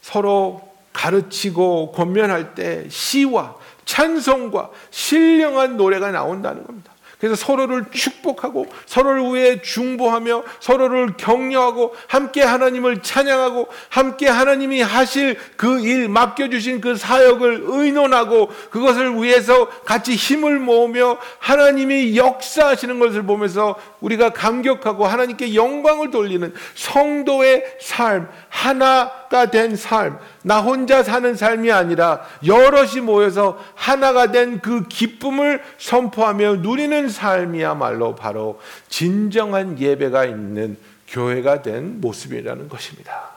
[0.04, 0.62] 서로
[0.92, 6.94] 가르치고 권면할 때 시와 찬송과 신령한 노래가 나온다는 겁니다.
[7.24, 15.80] 그래서 서로를 축복하고 서로를 위해 중보하며 서로를 격려하고 함께 하나님을 찬양하고 함께 하나님이 하실 그
[15.80, 24.32] 일 맡겨주신 그 사역을 의논하고 그것을 위해서 같이 힘을 모으며 하나님이 역사하시는 것을 보면서 우리가
[24.32, 32.22] 감격하고 하나님께 영광을 돌리는 성도의 삶, 하나 가 된 삶, 나 혼자 사는 삶이 아니라
[32.46, 40.78] 여럿이 모여서 하나가 된 그 기쁨을 선포하며 누리는 삶이야말로 바로 진정한 예배가 있는
[41.08, 43.32] 교회가 된 모습이라는 것입니다.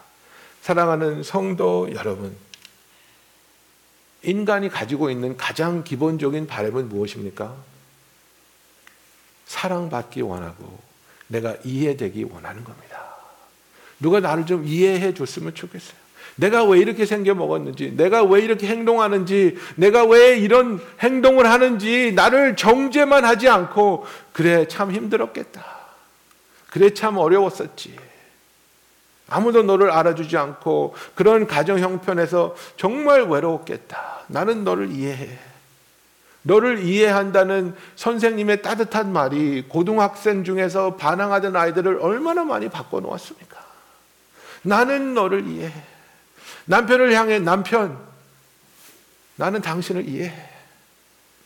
[0.60, 2.36] 사랑하는 성도 여러분,
[4.22, 7.54] 인간이 가지고 있는 가장 기본적인 바람은 무엇입니까?
[9.46, 10.78] 사랑받기 원하고
[11.28, 13.05] 내가 이해되기 원하는 겁니다.
[14.00, 16.06] 누가 나를 좀 이해해 줬으면 좋겠어요.
[16.36, 22.56] 내가 왜 이렇게 생겨 먹었는지, 내가 왜 이렇게 행동하는지, 내가 왜 이런 행동을 하는지 나를
[22.56, 25.64] 정죄만 하지 않고 그래 참 힘들었겠다.
[26.70, 27.96] 그래 참 어려웠었지.
[29.28, 34.24] 아무도 너를 알아주지 않고 그런 가정 형편에서 정말 외로웠겠다.
[34.28, 35.38] 나는 너를 이해해.
[36.42, 43.55] 너를 이해한다는 선생님의 따뜻한 말이 고등학생 중에서 반항하던 아이들을 얼마나 많이 바꿔놓았습니까?
[44.66, 45.72] 나는 너를 이해해.
[46.64, 47.98] 남편을 향해 남편,
[49.36, 50.34] 나는 당신을 이해해.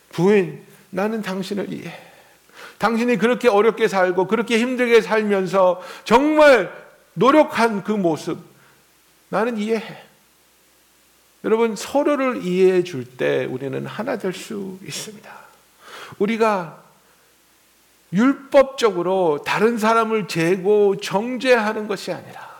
[0.09, 1.97] 부인, 나는 당신을 이해해.
[2.79, 6.71] 당신이 그렇게 어렵게 살고 그렇게 힘들게 살면서 정말
[7.13, 8.39] 노력한 그 모습,
[9.29, 10.03] 나는 이해해.
[11.43, 15.31] 여러분, 서로를 이해해 줄 때 우리는 하나 될 수 있습니다.
[16.17, 16.81] 우리가
[18.13, 22.50] 율법적으로 다른 사람을 재고 정죄하는 것이 아니라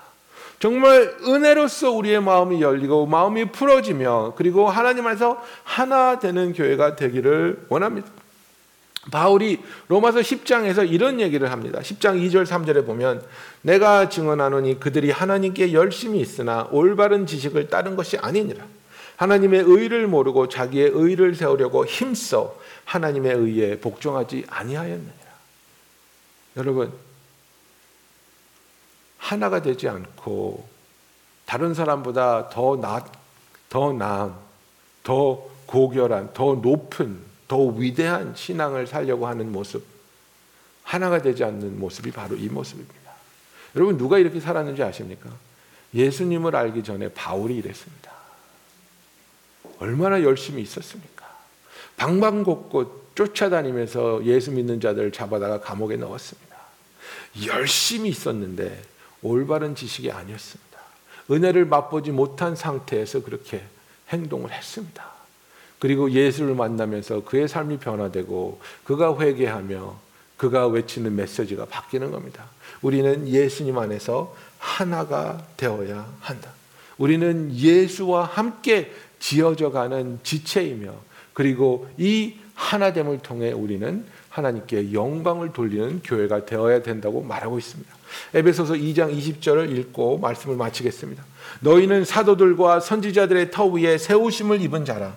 [0.61, 8.07] 정말 은혜로서 우리의 마음이 열리고 마음이 풀어지며 그리고 하나님 안에서 하나 되는 교회가 되기를 원합니다.
[9.09, 11.79] 바울이 로마서 10장에서 이런 얘기를 합니다.
[11.79, 13.23] 10장 2절 3절에 보면
[13.63, 18.63] 내가 증언하노니 그들이 하나님께 열심히 있으나 올바른 지식을 따른 것이 아니니라.
[19.15, 22.55] 하나님의 의를 모르고 자기의 의를 세우려고 힘써
[22.85, 25.11] 하나님의 의에 복종하지 아니하였느니라.
[26.57, 26.91] 여러분
[29.21, 30.67] 하나가 되지 않고
[31.45, 33.05] 다른 사람보다 더 나,
[33.69, 34.33] 더 나은,
[35.03, 39.85] 더 고결한, 더 높은, 더 위대한 신앙을 살려고 하는 모습,
[40.83, 43.11] 하나가 되지 않는 모습이 바로 이 모습입니다.
[43.75, 45.29] 여러분 누가 이렇게 살았는지 아십니까?
[45.93, 48.11] 예수님을 알기 전에 바울이 이랬습니다.
[49.79, 51.29] 얼마나 열심히 있었습니까?
[51.95, 56.57] 방방곡곡 쫓아다니면서 예수 믿는 자들을 잡아다가 감옥에 넣었습니다.
[57.45, 58.90] 열심히 있었는데
[59.21, 60.79] 올바른 지식이 아니었습니다.
[61.29, 63.63] 은혜를 맛보지 못한 상태에서 그렇게
[64.09, 65.11] 행동을 했습니다.
[65.79, 69.99] 그리고 예수를 만나면서 그의 삶이 변화되고 그가 회개하며
[70.37, 72.45] 그가 외치는 메시지가 바뀌는 겁니다.
[72.81, 76.51] 우리는 예수님 안에서 하나가 되어야 한다.
[76.97, 80.93] 우리는 예수와 함께 지어져 가는 지체이며
[81.33, 87.93] 그리고 이 하나됨을 통해 우리는 하나님께 영광을 돌리는 교회가 되어야 된다고 말하고 있습니다.
[88.33, 91.23] 에베소서 2장 20절을 읽고 말씀을 마치겠습니다.
[91.59, 95.15] 너희는 사도들과 선지자들의 터 위에 세우심을 입은 자라.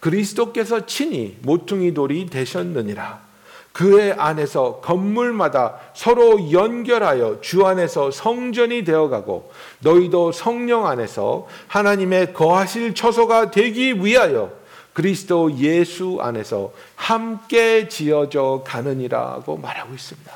[0.00, 3.24] 그리스도께서 친히 모퉁이 돌이 되셨느니라.
[3.72, 13.50] 그의 안에서 건물마다 서로 연결하여 주 안에서 성전이 되어가고 너희도 성령 안에서 하나님의 거하실 처소가
[13.50, 14.50] 되기 위하여
[14.96, 20.32] 그리스도 예수 안에서 함께 지어져 가느니라고 말하고 있습니다.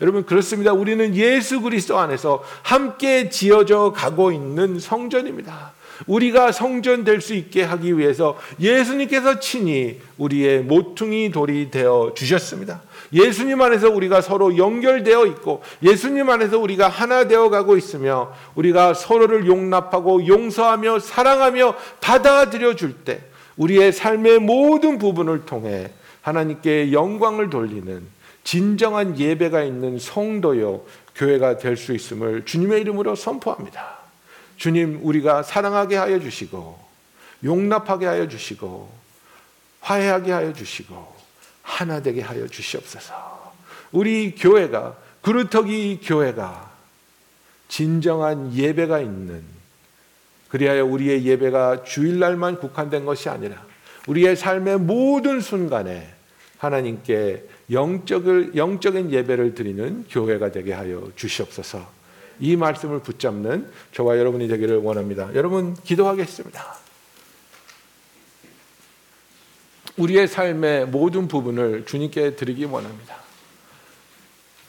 [0.00, 0.72] 여러분 그렇습니다.
[0.72, 5.74] 우리는 예수 그리스도 안에서 함께 지어져 가고 있는 성전입니다.
[6.08, 12.82] 우리가 성전 될 수 있게 하기 위해서 예수님께서 친히 우리의 모퉁이 돌이 되어 주셨습니다.
[13.12, 19.46] 예수님 안에서 우리가 서로 연결되어 있고 예수님 안에서 우리가 하나 되어 가고 있으며 우리가 서로를
[19.46, 23.20] 용납하고 용서하며 사랑하며 받아들여 줄 때
[23.56, 25.90] 우리의 삶의 모든 부분을 통해
[26.22, 28.06] 하나님께 영광을 돌리는
[28.44, 30.84] 진정한 예배가 있는 성도요
[31.14, 33.98] 교회가 될 수 있음을 주님의 이름으로 선포합니다.
[34.56, 36.78] 주님 우리가 사랑하게 하여 주시고
[37.44, 38.90] 용납하게 하여 주시고
[39.80, 41.14] 화해하게 하여 주시고
[41.62, 43.52] 하나 되게 하여 주시옵소서.
[43.90, 46.70] 우리 교회가 그루터기 교회가
[47.68, 49.42] 진정한 예배가 있는
[50.52, 53.64] 그리하여 우리의 예배가 주일날만 국한된 것이 아니라
[54.06, 56.06] 우리의 삶의 모든 순간에
[56.58, 61.88] 하나님께 영적을 영적인 예배를 드리는 교회가 되게 하여 주시옵소서.
[62.38, 65.30] 이 말씀을 붙잡는 저와 여러분이 되기를 원합니다.
[65.34, 66.62] 여러분 기도하겠습니다.
[69.96, 73.16] 우리의 삶의 모든 부분을 주님께 드리기 원합니다.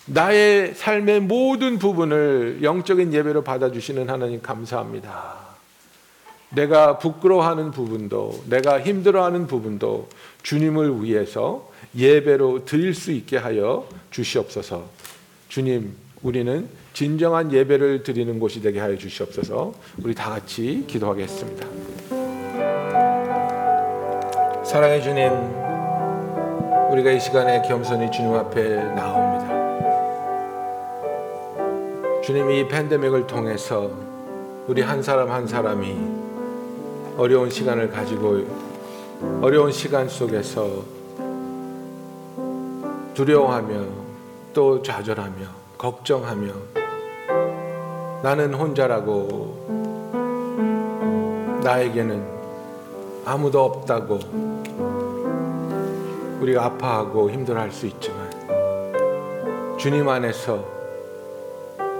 [0.05, 5.42] 나의 삶의 모든 부분을 영적인 예배로 받아주시는 하나님 감사합니다.
[6.55, 10.09] 내가 부끄러워하는 부분도, 내가 힘들어하는 부분도
[10.43, 14.85] 주님을 위해서 예배로 드릴 수 있게 하여 주시옵소서.
[15.49, 19.73] 주님, 우리는 진정한 예배를 드리는 곳이 되게 하여 주시옵소서.
[20.03, 21.67] 우리 다 같이 기도하겠습니다.
[24.63, 25.31] 사랑해 주님,
[26.91, 29.53] 우리가 이 시간에 겸손히 주님 앞에 나옵니다.
[32.21, 33.91] 주님 이 팬데믹을 통해서
[34.67, 36.22] 우리 한 사람 한 사람이
[37.17, 38.41] 어려운 시간을 가지고
[39.41, 40.83] 어려운 시간 속에서
[43.13, 43.85] 두려워하며
[44.53, 45.45] 또 좌절하며
[45.77, 46.51] 걱정하며
[48.23, 49.63] 나는 혼자라고
[51.63, 52.25] 나에게는
[53.25, 54.19] 아무도 없다고
[56.41, 58.33] 우리가 아파하고 힘들어할 수 있지만
[59.77, 60.65] 주님 안에서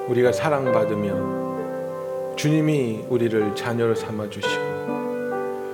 [0.07, 4.62] 우리가 사랑받으며 주님이 우리를 자녀로 삼아 주시고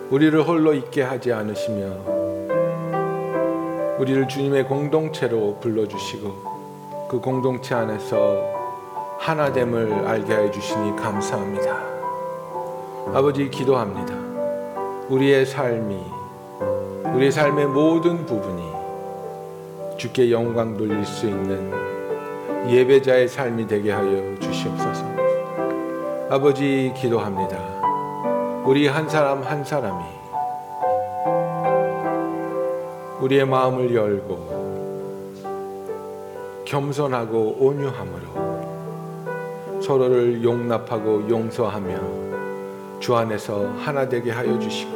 [0.10, 1.86] 우리를 홀로 있게 하지 않으시며
[4.00, 8.58] 우리를 주님의 공동체로 불러 주시고 그 공동체 안에서
[9.20, 11.78] 하나됨을 알게 해 주시니 감사합니다.
[13.14, 14.16] 아버지 기도합니다.
[15.10, 16.04] 우리의 삶이
[17.14, 18.64] 우리의 삶의 모든 부분이
[19.98, 21.72] 주께 영광 돌릴 수 있는
[22.68, 25.06] 예배자의 삶이 되게 하여 주시옵소서.
[26.32, 27.79] 아버지 기도합니다.
[28.70, 30.04] 우리 한 사람 한 사람이
[33.20, 34.60] 우리의 마음을 열고
[36.66, 38.22] 겸손하고 온유함으로
[39.82, 44.92] 서로를 용납하고 용서하며 주 안에서 하나 되게 하여 주시고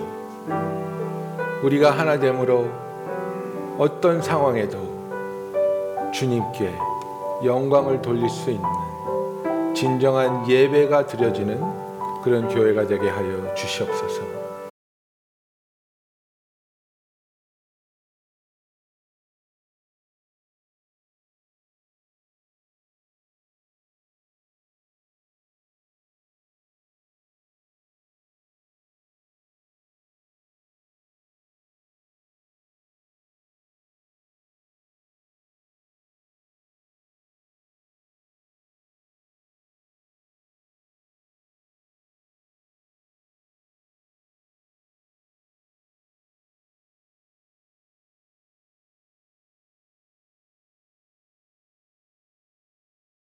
[1.63, 2.69] 우리가 하나됨으로
[3.79, 4.77] 어떤 상황에도
[6.13, 6.71] 주님께
[7.43, 8.69] 영광을 돌릴 수 있는
[9.73, 11.72] 진정한 예배가 드려지는
[12.23, 14.32] 그런 교회가 되게 하여 주시옵소서.